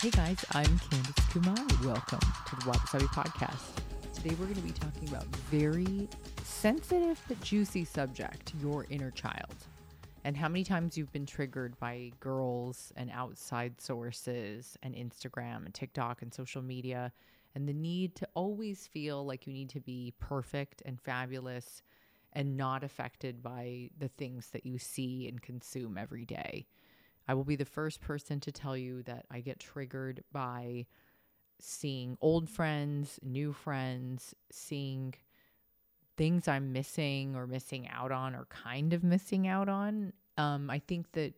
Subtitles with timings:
[0.00, 1.84] Hey guys, I'm Candice Kumai.
[1.84, 3.82] Welcome to the Wabi podcast.
[4.14, 6.08] Today we're going to be talking about very
[6.42, 9.54] sensitive but juicy subject, your inner child.
[10.24, 15.74] And how many times you've been triggered by girls and outside sources and Instagram and
[15.74, 17.12] TikTok and social media
[17.54, 21.82] and the need to always feel like you need to be perfect and fabulous
[22.32, 26.64] and not affected by the things that you see and consume every day.
[27.30, 30.86] I will be the first person to tell you that I get triggered by
[31.60, 35.14] seeing old friends, new friends, seeing
[36.16, 40.12] things I'm missing or missing out on or kind of missing out on.
[40.38, 41.34] Um, I think that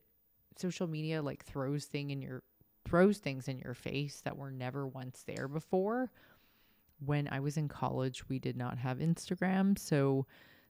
[0.56, 2.42] social media like throws thing in your
[2.86, 6.10] throws things in your face that were never once there before.
[7.04, 10.24] When I was in college, we did not have Instagram, so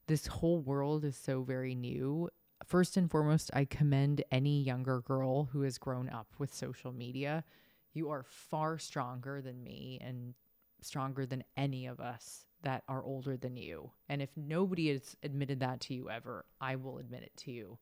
[0.08, 2.28] this whole world is so very new.
[2.66, 7.44] First and foremost, I commend any younger girl who has grown up with social media.
[7.92, 10.34] You are far stronger than me and
[10.80, 13.90] stronger than any of us that are older than you.
[14.08, 17.78] And if nobody has admitted that to you ever, I will admit it to you.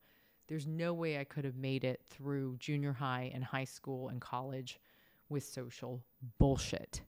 [0.49, 4.21] There's no way I could have made it through junior high and high school and
[4.21, 4.81] college
[5.29, 6.03] with social
[6.39, 7.03] bullshit.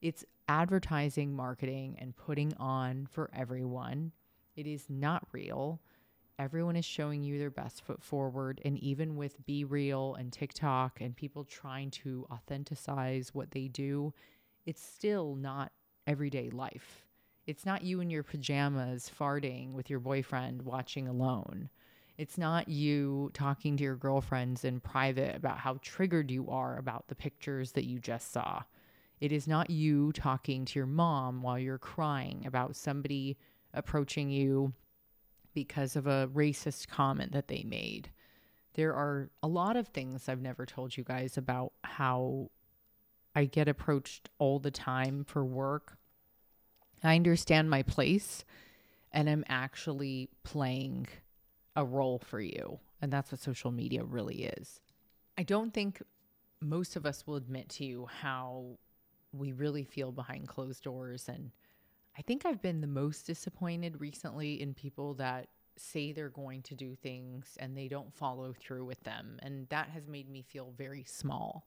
[0.00, 4.12] It's advertising, marketing, and putting on for everyone.
[4.56, 5.80] It is not real.
[6.38, 8.60] Everyone is showing you their best foot forward.
[8.64, 14.14] And even with BeReal and TikTok and people trying to authenticize what they do,
[14.64, 15.72] it's still not
[16.06, 17.04] everyday life.
[17.46, 21.70] It's not you in your pajamas farting with your boyfriend watching alone.
[22.18, 27.08] It's not you talking to your girlfriends in private about how triggered you are about
[27.08, 28.62] the pictures that you just saw.
[29.20, 33.38] It is not you talking to your mom while you're crying about somebody
[33.74, 34.72] approaching you
[35.58, 38.10] because of a racist comment that they made.
[38.74, 42.52] There are a lot of things I've never told you guys about how
[43.34, 45.98] I get approached all the time for work.
[47.02, 48.44] I understand my place
[49.12, 51.08] and I'm actually playing
[51.74, 52.78] a role for you.
[53.02, 54.80] And that's what social media really is.
[55.36, 56.00] I don't think
[56.60, 58.78] most of us will admit to you how
[59.32, 61.28] we really feel behind closed doors.
[61.28, 61.50] And
[62.16, 65.48] I think I've been the most disappointed recently in people that
[65.80, 69.38] say they're going to do things and they don't follow through with them.
[69.42, 71.66] And that has made me feel very small.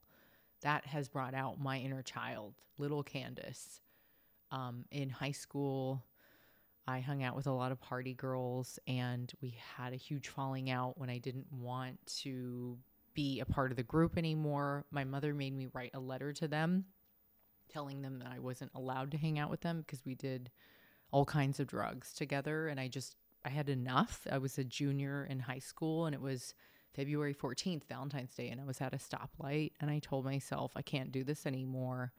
[0.62, 3.80] That has brought out my inner child, little Candice.
[4.52, 6.04] Um, in high school,
[6.88, 10.70] I hung out with a lot of party girls and we had a huge falling
[10.70, 12.78] out when I didn't want to
[13.14, 14.86] be a part of the group anymore.
[14.92, 16.86] My mother made me write a letter to them
[17.72, 20.52] telling them that I wasn't allowed to hang out with them because we did
[21.12, 24.28] all kinds of drugs together and I just I had enough.
[24.32, 26.54] I was a junior in high school and it was
[26.94, 30.82] February 14th, Valentine's Day, and I was at a stoplight and I told myself I
[30.82, 32.12] can't do this anymore.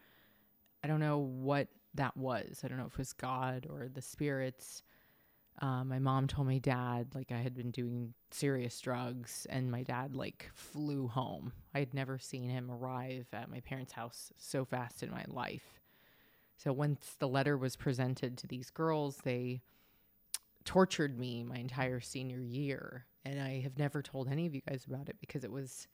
[0.82, 2.62] I don't know what that was.
[2.64, 4.82] I don't know if it was God or the spirits.
[5.60, 9.82] Um, my mom told my dad like I had been doing serious drugs, and my
[9.82, 11.52] dad like flew home.
[11.74, 15.78] I had never seen him arrive at my parents' house so fast in my life.
[16.56, 19.60] So once the letter was presented to these girls, they
[20.64, 24.86] tortured me my entire senior year, and I have never told any of you guys
[24.86, 25.88] about it because it was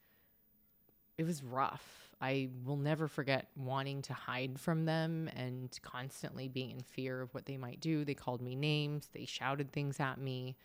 [1.16, 6.72] it was rough I will never forget wanting to hide from them and constantly being
[6.72, 8.04] in fear of what they might do.
[8.04, 10.56] They called me names, they shouted things at me.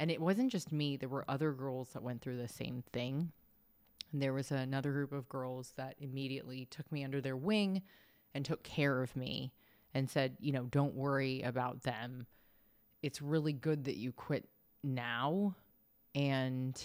[0.00, 3.32] And it wasn't just me, there were other girls that went through the same thing.
[4.12, 7.82] And there was another group of girls that immediately took me under their wing
[8.34, 9.52] and took care of me
[9.94, 12.26] and said, you know, don't worry about them.
[13.02, 14.48] It's really good that you quit
[14.82, 15.54] now.
[16.14, 16.80] And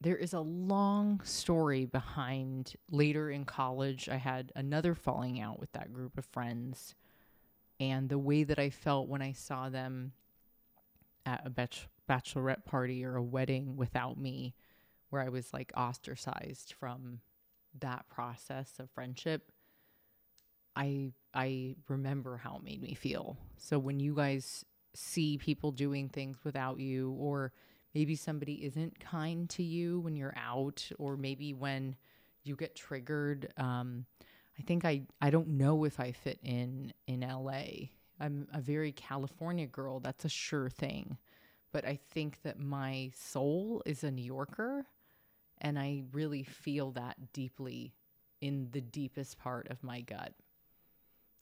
[0.00, 4.08] there is a long story behind later in college.
[4.08, 6.94] I had another falling out with that group of friends,
[7.80, 10.12] and the way that I felt when I saw them
[11.26, 14.54] at a bach- bachelorette party or a wedding without me,
[15.10, 17.20] where I was like ostracized from
[17.80, 19.50] that process of friendship.
[20.76, 23.36] I I remember how it made me feel.
[23.56, 24.64] So when you guys
[24.94, 27.52] see people doing things without you or
[27.94, 31.96] maybe somebody isn't kind to you when you're out or maybe when
[32.44, 34.06] you get triggered um,
[34.58, 37.62] i think i i don't know if i fit in in la
[38.20, 41.16] i'm a very california girl that's a sure thing.
[41.70, 44.86] But i think that my soul is a new yorker
[45.58, 47.94] and i really feel that deeply
[48.40, 50.32] in the deepest part of my gut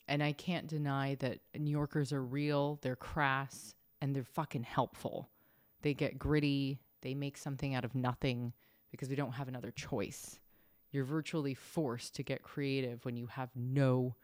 [0.09, 5.31] and i can't deny that new yorkers are real they're crass and they're fucking helpful
[5.87, 8.53] they get gritty, they make something out of nothing
[8.91, 10.41] because we don't have another choice.
[10.91, 14.17] You're virtually forced to get creative when you have no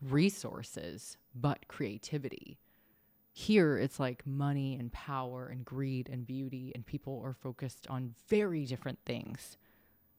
[0.00, 2.60] resources but creativity.
[3.32, 8.14] Here, it's like money and power and greed and beauty, and people are focused on
[8.28, 9.56] very different things.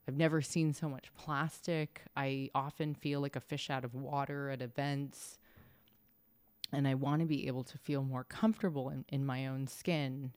[0.08, 2.04] I've never seen so much plastic.
[2.16, 5.40] I often feel like a fish out of water at events.
[6.72, 10.34] And I want to be able to feel more comfortable in, in my own skin.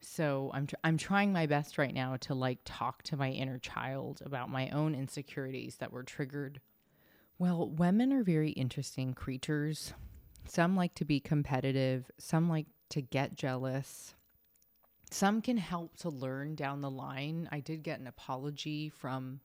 [0.00, 3.58] So I'm tr- I'm trying my best right now to like talk to my inner
[3.58, 6.60] child about my own insecurities that were triggered.
[7.38, 9.92] Well, women are very interesting creatures.
[10.46, 14.14] Some like to be competitive, some like to get jealous,
[15.10, 17.48] some can help to learn down the line.
[17.50, 19.40] I did get an apology from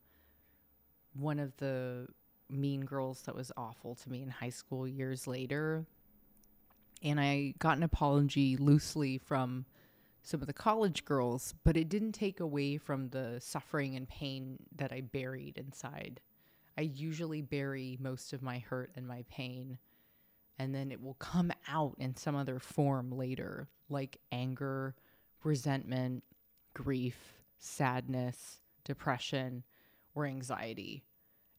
[1.13, 2.07] one of the
[2.49, 5.85] mean girls that was awful to me in high school years later.
[7.03, 9.65] And I got an apology loosely from
[10.21, 14.57] some of the college girls, but it didn't take away from the suffering and pain
[14.75, 16.19] that I buried inside.
[16.77, 19.77] I usually bury most of my hurt and my pain,
[20.57, 24.95] and then it will come out in some other form later, like anger
[25.45, 26.23] resentment,
[26.73, 29.63] grief, sadness, depression,
[30.13, 31.03] or anxiety.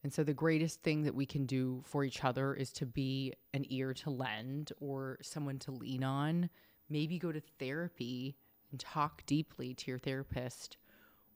[0.03, 3.33] And so, the greatest thing that we can do for each other is to be
[3.55, 6.51] an ear to lend or someone to lean on.
[6.89, 8.37] Maybe go to therapy
[8.71, 10.77] and talk deeply to your therapist.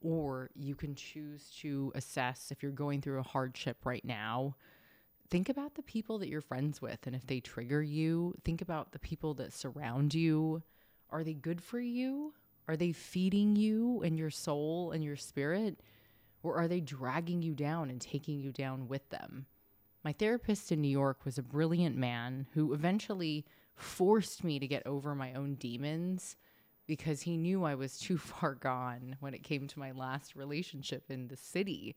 [0.02, 4.56] Or you can choose to assess if you're going through a hardship right now.
[5.30, 7.06] Think about the people that you're friends with.
[7.06, 10.62] And if they trigger you, think about the people that surround you.
[11.12, 12.32] Are they good for you?
[12.68, 15.80] Are they feeding you and your soul and your spirit?
[16.42, 19.46] Or are they dragging you down and taking you down with them?
[20.02, 24.86] My therapist in New York was a brilliant man who eventually forced me to get
[24.86, 26.36] over my own demons
[26.86, 31.04] because he knew I was too far gone when it came to my last relationship
[31.10, 31.96] in the city.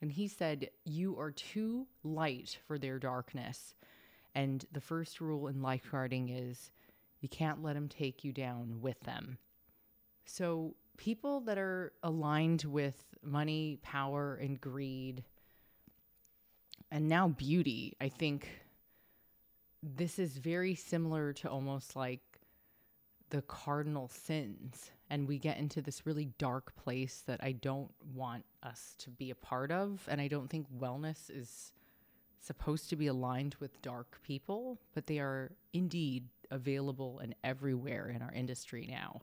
[0.00, 3.74] And he said, You are too light for their darkness.
[4.34, 6.70] And the first rule in lifeguarding is
[7.24, 9.38] you can't let them take you down with them.
[10.26, 15.24] So, people that are aligned with money, power, and greed,
[16.90, 18.46] and now beauty, I think
[19.82, 22.20] this is very similar to almost like
[23.30, 24.90] the cardinal sins.
[25.08, 29.30] And we get into this really dark place that I don't want us to be
[29.30, 30.06] a part of.
[30.10, 31.72] And I don't think wellness is
[32.44, 38.22] supposed to be aligned with dark people, but they are indeed available and everywhere in
[38.22, 39.22] our industry now.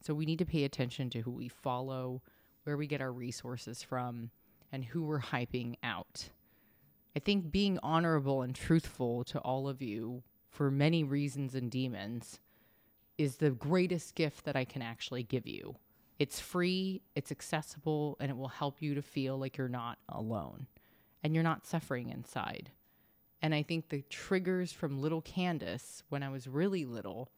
[0.00, 2.22] So we need to pay attention to who we follow,
[2.64, 4.30] where we get our resources from,
[4.70, 6.30] and who we're hyping out.
[7.14, 12.40] I think being honorable and truthful to all of you for many reasons and demons
[13.18, 15.76] is the greatest gift that I can actually give you.
[16.18, 20.66] It's free, it's accessible, and it will help you to feel like you're not alone
[21.22, 22.70] and you're not suffering inside.
[23.40, 27.30] And I think the triggers from little Candice when I was really little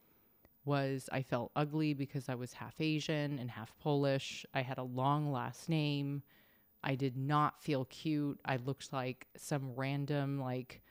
[0.65, 4.47] was I felt ugly because I was half Asian and half Polish.
[4.55, 6.23] I had a long last name.
[6.83, 8.39] I did not feel cute.
[8.45, 10.83] I looked like some random, like,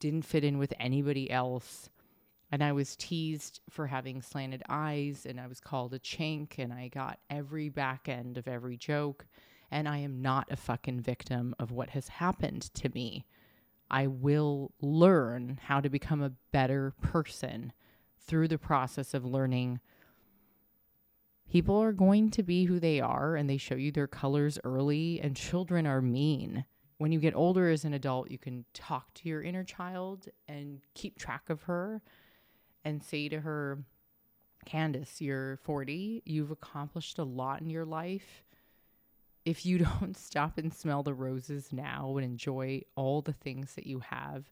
[0.00, 1.88] didn't fit in with anybody else.
[2.50, 6.72] And I was teased for having slanted eyes, and I was called a chink, and
[6.72, 9.26] I got every back end of every joke.
[9.70, 13.26] And I am not a fucking victim of what has happened to me.
[13.90, 17.72] I will learn how to become a better person
[18.28, 19.80] through the process of learning,
[21.50, 25.18] people are going to be who they are and they show you their colors early,
[25.20, 26.64] and children are mean.
[26.98, 30.80] When you get older as an adult, you can talk to your inner child and
[30.94, 32.02] keep track of her
[32.84, 33.78] and say to her,
[34.66, 38.44] Candice, you're 40, you've accomplished a lot in your life.
[39.48, 43.86] If you don't stop and smell the roses now and enjoy all the things that
[43.86, 44.50] you have,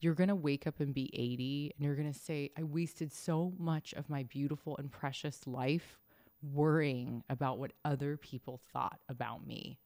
[0.00, 3.12] you're going to wake up and be 80 and you're going to say, I wasted
[3.12, 5.98] so much of my beautiful and precious life
[6.40, 9.78] worrying about what other people thought about me.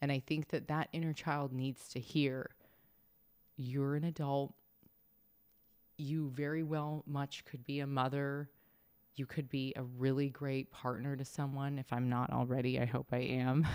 [0.00, 2.50] And I think that that inner child needs to hear
[3.58, 4.54] you're an adult.
[5.98, 8.48] You very well much could be a mother.
[9.16, 11.78] You could be a really great partner to someone.
[11.78, 13.66] If I'm not already, I hope I am.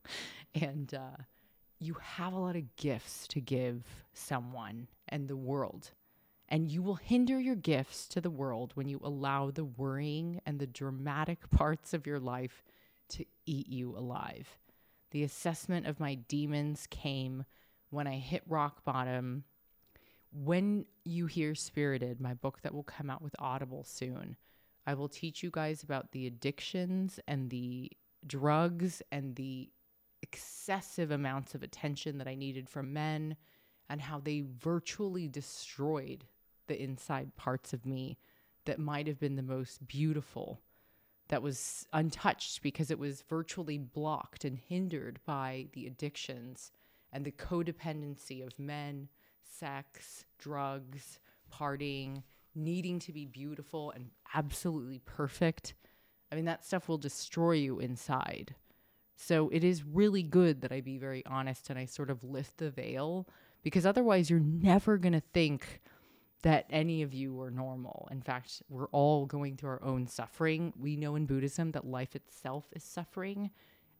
[0.54, 1.22] and, uh,
[1.82, 3.82] you have a lot of gifts to give
[4.14, 5.90] someone and the world.
[6.48, 10.60] And you will hinder your gifts to the world when you allow the worrying and
[10.60, 12.62] the dramatic parts of your life
[13.10, 14.58] to eat you alive.
[15.10, 17.44] The assessment of my demons came
[17.90, 19.44] when I hit rock bottom.
[20.32, 24.36] When you hear Spirited, my book that will come out with Audible soon,
[24.86, 27.90] I will teach you guys about the addictions and the
[28.26, 29.70] drugs and the
[30.22, 33.36] excessive amounts of attention that I needed from men
[33.88, 36.24] and how they virtually destroyed
[36.66, 38.18] the inside parts of me
[38.64, 40.60] that might have been the most beautiful
[41.28, 46.70] that was untouched because it was virtually blocked and hindered by the addictions
[47.12, 49.08] and the codependency of men,
[49.42, 51.18] sex, drugs,
[51.52, 52.22] partying,
[52.54, 55.74] needing to be beautiful and absolutely perfect.
[56.30, 58.54] I mean, that stuff will destroy you inside.
[59.16, 62.58] So it is really good that I be very honest and I sort of lift
[62.58, 63.28] the veil
[63.62, 65.80] because otherwise you're never going to think
[66.42, 68.08] that any of you are normal.
[68.10, 70.72] In fact, we're all going through our own suffering.
[70.76, 73.50] We know in Buddhism that life itself is suffering.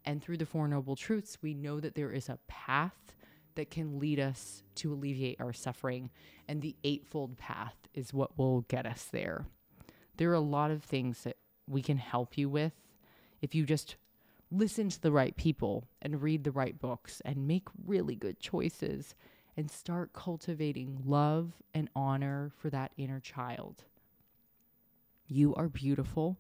[0.05, 3.15] And through the Four Noble Truths, we know that there is a path
[3.55, 6.11] that can lead us to alleviate our suffering.
[6.49, 9.47] And the Eightfold Path is what will get us there.
[10.17, 11.37] There are a lot of things that
[11.69, 12.73] we can help you with
[13.41, 13.97] if you just
[14.51, 19.15] listen to the right people and read the right books and make really good choices
[19.57, 23.85] and start cultivating love and honor for that inner child.
[25.27, 26.39] You are beautiful.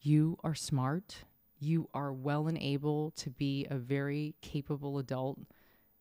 [0.00, 1.24] You are smart.
[1.58, 5.38] You are well and able to be a very capable adult.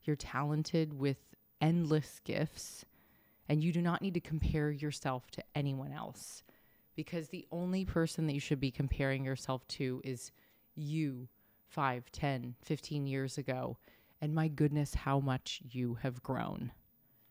[0.03, 1.17] You're talented with
[1.61, 2.85] endless gifts,
[3.51, 6.41] and you do not need to compare yourself to anyone else
[6.95, 10.31] because the only person that you should be comparing yourself to is
[10.73, 11.27] you
[11.67, 13.77] 5, 10, 15 years ago
[14.21, 16.71] and my goodness, how much you have grown.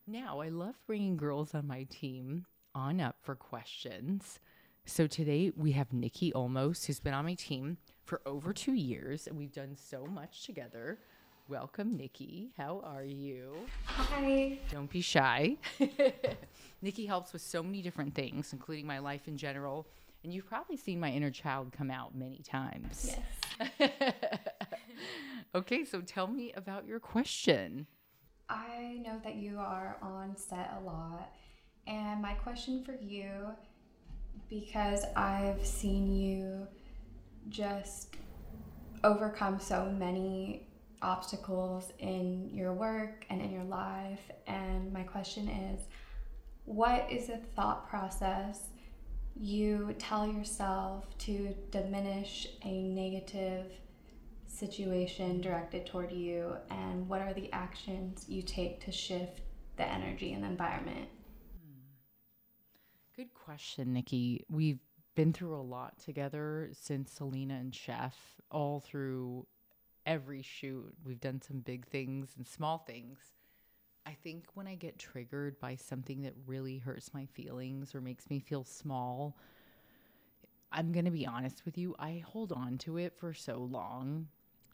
[0.07, 4.41] Now, I love bringing girls on my team on up for questions.
[4.85, 9.27] So today we have Nikki Olmos, who's been on my team for over two years,
[9.27, 10.99] and we've done so much together.
[11.51, 12.53] Welcome, Nikki.
[12.57, 13.57] How are you?
[13.85, 14.57] Hi.
[14.71, 15.57] Don't be shy.
[16.83, 19.89] Nikki helps with so many different things, including my life in general.
[20.23, 23.17] And you've probably seen my inner child come out many times.
[23.81, 23.99] Yes.
[25.53, 27.89] Okay, so tell me about your question.
[28.49, 31.35] I know that you are on set a lot,
[31.89, 33.33] and my question for you,
[34.49, 36.69] because I've seen you
[37.49, 38.15] just
[39.03, 40.69] overcome so many
[41.03, 45.81] obstacles in your work and in your life, and my question is
[46.65, 48.69] what is the thought process
[49.37, 53.73] you tell yourself to diminish a negative
[54.47, 59.41] situation directed toward you and what are the actions you take to shift
[59.77, 61.09] the energy and the environment?
[61.59, 61.81] Hmm.
[63.17, 64.45] Good question, Nikki.
[64.51, 64.81] We've
[65.15, 68.17] been through a lot together since Selena and Chef,
[68.51, 69.47] all through
[70.11, 70.93] every shoot.
[71.05, 73.21] We've done some big things and small things.
[74.05, 78.29] I think when I get triggered by something that really hurts my feelings or makes
[78.29, 79.37] me feel small,
[80.73, 84.27] I'm going to be honest with you, I hold on to it for so long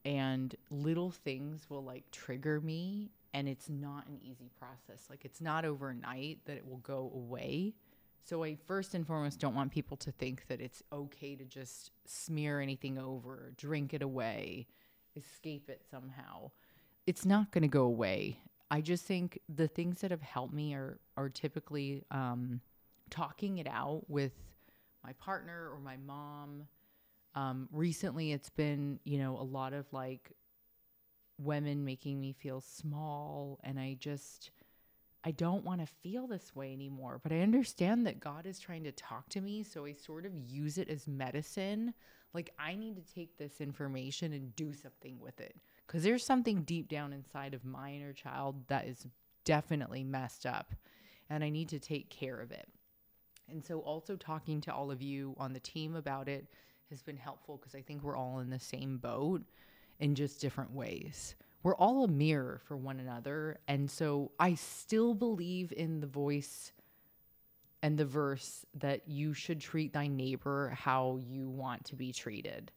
[0.06, 5.40] and little things will like trigger me and it's not an easy process like it's
[5.40, 7.74] not overnight that it will go away
[8.24, 11.90] so i first and foremost don't want people to think that it's okay to just
[12.04, 14.64] smear anything over drink it away
[15.16, 16.50] escape it somehow
[17.06, 18.38] it's not going to go away
[18.70, 22.60] i just think the things that have helped me are are typically um,
[23.10, 24.32] talking it out with
[25.04, 26.66] my partner or my mom
[27.36, 30.32] um, recently, it's been, you know, a lot of like
[31.38, 33.60] women making me feel small.
[33.62, 34.50] And I just,
[35.26, 37.18] I don't want to feel this way anymore.
[37.20, 39.64] But I understand that God is trying to talk to me.
[39.64, 41.94] So I sort of use it as medicine.
[42.32, 45.56] Like, I need to take this information and do something with it.
[45.84, 49.04] Because there's something deep down inside of my inner child that is
[49.44, 50.76] definitely messed up.
[51.28, 52.68] And I need to take care of it.
[53.50, 56.46] And so, also talking to all of you on the team about it
[56.90, 59.42] has been helpful because I think we're all in the same boat
[59.98, 61.34] in just different ways.
[61.62, 63.58] We're all a mirror for one another.
[63.66, 66.72] And so I still believe in the voice
[67.82, 72.72] and the verse that you should treat thy neighbor how you want to be treated.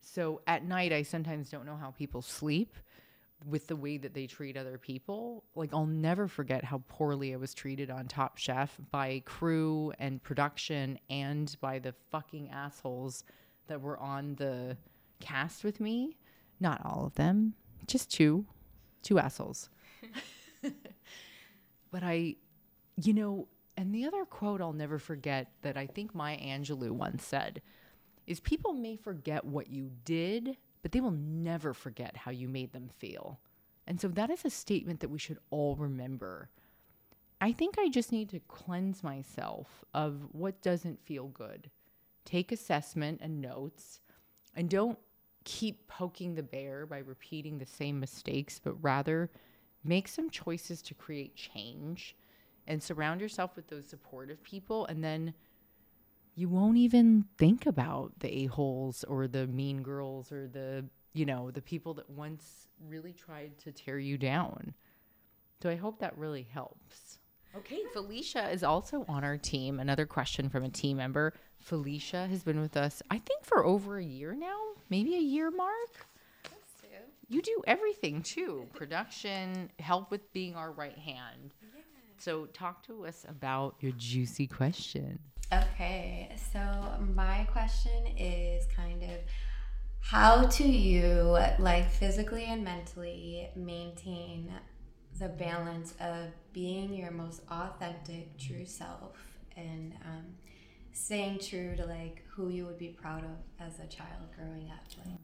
[0.00, 2.76] So at night, I sometimes don't know how people sleep
[3.46, 5.44] with the way that they treat other people.
[5.54, 10.22] Like, I'll never forget how poorly I was treated on Top Chef by crew and
[10.22, 13.24] production and by the fucking assholes
[13.66, 14.76] that were on the
[15.20, 16.16] cast with me.
[16.60, 17.54] Not all of them,
[17.86, 18.46] just two,
[19.02, 19.68] two assholes.
[20.62, 22.36] but I,
[22.96, 27.24] you know, and the other quote I'll never forget that I think Maya Angelou once
[27.24, 27.60] said
[28.26, 32.72] is people may forget what you did, but they will never forget how you made
[32.72, 33.40] them feel.
[33.86, 36.48] And so that is a statement that we should all remember.
[37.40, 41.70] I think I just need to cleanse myself of what doesn't feel good
[42.24, 44.00] take assessment and notes
[44.56, 44.98] and don't
[45.44, 49.30] keep poking the bear by repeating the same mistakes, but rather
[49.84, 52.16] make some choices to create change
[52.66, 54.86] and surround yourself with those supportive people.
[54.86, 55.34] And then
[56.34, 61.50] you won't even think about the a-holes or the mean girls or the, you know,
[61.50, 64.74] the people that once really tried to tear you down.
[65.62, 67.18] So I hope that really helps.
[67.56, 69.78] Okay, Felicia is also on our team.
[69.78, 71.34] Another question from a team member.
[71.64, 75.50] Felicia has been with us, I think, for over a year now, maybe a year
[75.50, 76.06] mark.
[77.26, 81.54] You do everything too production, help with being our right hand.
[81.62, 81.80] Yeah.
[82.18, 85.18] So, talk to us about your juicy question.
[85.52, 86.60] Okay, so
[87.14, 89.18] my question is kind of
[90.00, 94.52] how do you, like physically and mentally, maintain
[95.18, 99.16] the balance of being your most authentic, true self
[99.56, 100.26] and um,
[100.94, 104.84] staying true to like who you would be proud of as a child growing up?
[105.04, 105.18] Like,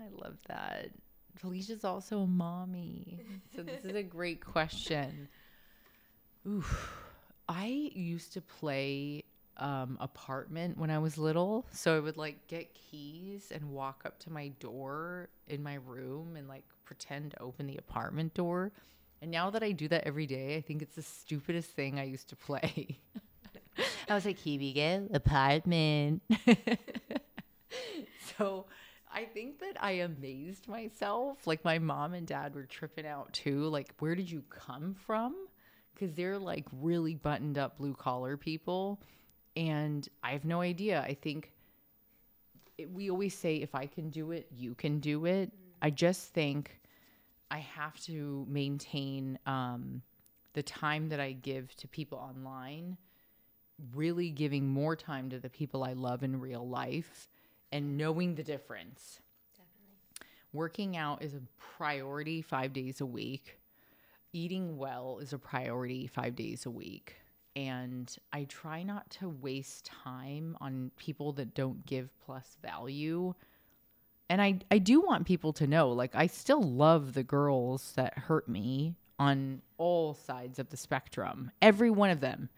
[0.00, 0.90] I love that.
[1.36, 3.18] Felicia's also a mommy.
[3.56, 5.28] So this is a great question.
[6.46, 6.94] Oof.
[7.48, 9.24] I used to play
[9.56, 11.66] um, apartment when I was little.
[11.72, 16.36] So I would like get keys and walk up to my door in my room
[16.36, 18.72] and like pretend to open the apartment door.
[19.22, 22.04] And now that I do that every day, I think it's the stupidest thing I
[22.04, 22.98] used to play.
[24.08, 26.22] I was like, here we go, apartment.
[28.38, 28.66] so
[29.12, 31.46] I think that I amazed myself.
[31.46, 33.64] Like my mom and dad were tripping out too.
[33.64, 35.34] Like, where did you come from?
[35.94, 39.00] Because they're like really buttoned up blue collar people.
[39.56, 41.00] And I have no idea.
[41.00, 41.52] I think
[42.78, 45.52] it, we always say, if I can do it, you can do it.
[45.82, 46.80] I just think
[47.50, 50.02] I have to maintain um,
[50.52, 52.96] the time that I give to people online,
[53.94, 57.28] really giving more time to the people I love in real life
[57.72, 59.20] and knowing the difference.
[59.56, 60.28] Definitely.
[60.52, 63.58] Working out is a priority five days a week.
[64.32, 67.16] Eating well is a priority five days a week.
[67.56, 73.34] And I try not to waste time on people that don't give plus value.
[74.28, 78.16] And I, I do want people to know like, I still love the girls that
[78.16, 82.48] hurt me on all sides of the spectrum, every one of them.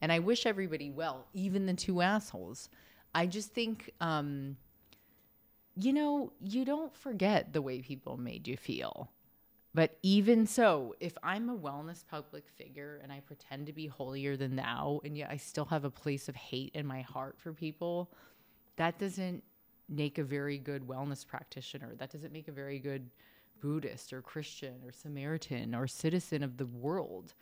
[0.00, 2.68] And I wish everybody well, even the two assholes.
[3.14, 4.56] I just think, um,
[5.76, 9.10] you know, you don't forget the way people made you feel.
[9.72, 14.36] But even so, if I'm a wellness public figure and I pretend to be holier
[14.36, 17.52] than thou, and yet I still have a place of hate in my heart for
[17.52, 18.10] people,
[18.76, 19.44] that doesn't
[19.88, 21.94] make a very good wellness practitioner.
[21.98, 23.10] That doesn't make a very good
[23.60, 27.34] Buddhist or Christian or Samaritan or citizen of the world.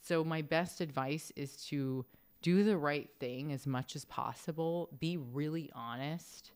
[0.00, 2.04] So, my best advice is to
[2.42, 6.52] do the right thing as much as possible, be really honest,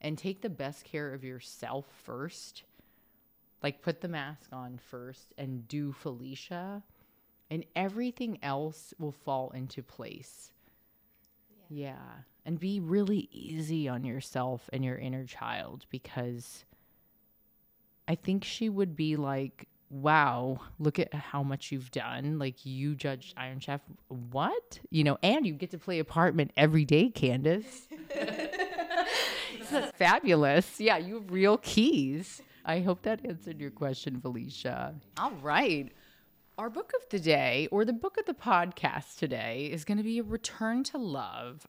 [0.00, 2.62] and take the best care of yourself first.
[3.62, 6.82] Like, put the mask on first and do Felicia,
[7.50, 10.50] and everything else will fall into place.
[11.68, 11.88] Yeah.
[11.88, 12.12] yeah.
[12.44, 16.64] And be really easy on yourself and your inner child because
[18.08, 22.38] I think she would be like, wow, look at how much you've done.
[22.38, 23.80] Like you judged Iron Chef.
[24.08, 24.80] What?
[24.90, 27.86] You know, and you get to play apartment every day, Candice.
[29.70, 30.80] That's fabulous.
[30.80, 32.42] Yeah, you have real keys.
[32.64, 34.94] I hope that answered your question, Felicia.
[35.18, 35.92] All right.
[36.58, 40.04] Our book of the day, or the book of the podcast today, is going to
[40.04, 41.66] be a Return to Love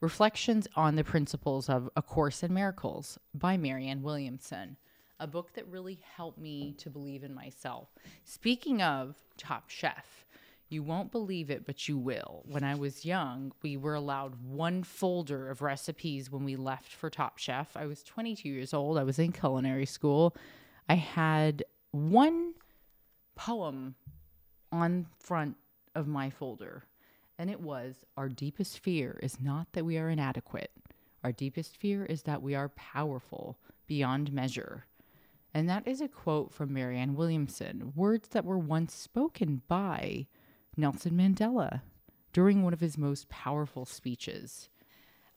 [0.00, 4.76] Reflections on the Principles of A Course in Miracles by Marianne Williamson
[5.18, 7.88] a book that really helped me to believe in myself.
[8.24, 10.26] Speaking of Top Chef,
[10.68, 12.42] you won't believe it, but you will.
[12.48, 17.08] When I was young, we were allowed one folder of recipes when we left for
[17.08, 17.76] Top Chef.
[17.76, 20.34] I was 22 years old, I was in culinary school.
[20.88, 22.54] I had one
[23.36, 23.94] poem
[24.72, 25.56] on front
[25.94, 26.84] of my folder,
[27.38, 30.72] and it was Our deepest fear is not that we are inadequate.
[31.22, 34.84] Our deepest fear is that we are powerful beyond measure.
[35.56, 40.26] And that is a quote from Marianne Williamson, words that were once spoken by
[40.76, 41.80] Nelson Mandela
[42.34, 44.68] during one of his most powerful speeches.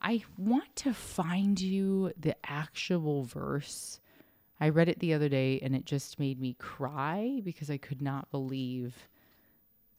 [0.02, 4.02] I want to find you the actual verse.
[4.60, 8.02] I read it the other day and it just made me cry because I could
[8.02, 9.08] not believe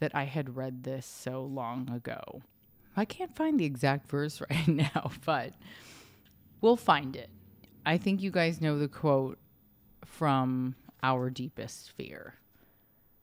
[0.01, 2.43] that I had read this so long ago.
[2.95, 5.55] I can't find the exact verse right now, but
[6.61, 7.31] we'll find it.
[7.87, 9.39] I think you guys know the quote
[10.21, 12.35] from our deepest fear.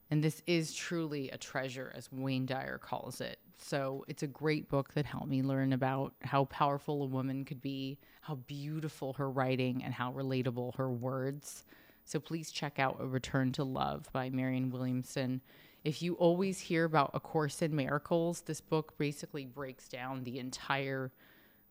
[0.09, 3.37] And this is truly a treasure, as Wayne Dyer calls it.
[3.59, 7.61] So it's a great book that helped me learn about how powerful a woman could
[7.61, 11.65] be, how beautiful her writing, and how relatable her words.
[12.03, 15.41] So please check out A Return to Love by Marianne Williamson.
[15.83, 20.39] If you always hear about A Course in Miracles, this book basically breaks down the
[20.39, 21.11] entire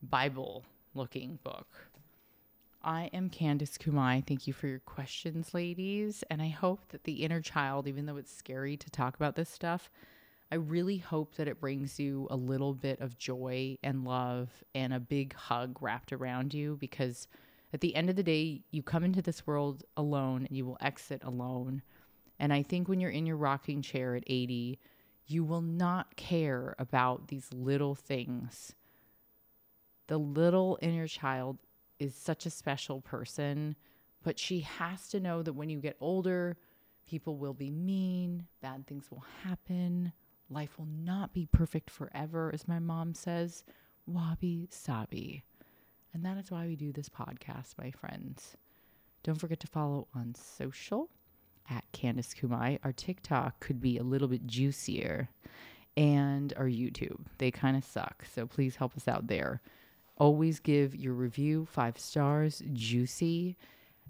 [0.04, 1.66] Bible looking book.
[2.87, 4.25] I am Candice Kumai.
[4.25, 6.22] Thank you for your questions, ladies.
[6.31, 9.51] And I hope that the inner child, even though it's scary to talk about this
[9.51, 9.90] stuff,
[10.53, 14.94] I really hope that it brings you a little bit of joy and love and
[14.94, 17.27] a big hug wrapped around you because
[17.72, 20.79] at the end of the day, you come into this world alone and you will
[20.81, 21.83] exit alone.
[22.38, 24.79] And I think when you're in your rocking chair at 80,
[25.27, 28.75] you will not care about these little things.
[30.07, 31.59] The little inner child
[31.98, 33.76] is such a special person,
[34.22, 36.56] but she has to know that when you get older,
[37.09, 40.12] people will be mean, bad things will happen,
[40.50, 43.64] life will not be perfect forever, as my mom says.
[44.06, 45.42] Wabi sabi.
[46.14, 48.56] And that is why we do this podcast, my friends.
[49.22, 51.11] Don't forget to follow on social
[51.68, 52.78] at Candice Kumai.
[52.85, 55.28] Our TikTok could be a little bit juicier,
[55.96, 57.18] and our YouTube.
[57.38, 58.24] They kind of suck.
[58.35, 59.61] So please help us out there.
[60.18, 63.57] Always give your review five stars, juicy.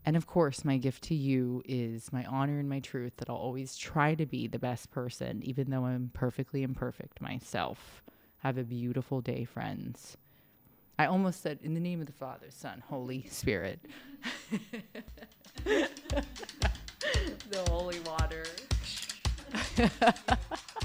[0.05, 3.37] And of course, my gift to you is my honor and my truth that I'll
[3.37, 8.05] always try to be the best person, even though I'm perfectly imperfect myself.
[8.39, 10.17] Have a beautiful day, friends.
[10.99, 13.81] I almost said, in the name of the Father, Son, Holy Spirit.
[15.65, 15.89] the
[17.69, 18.45] holy water.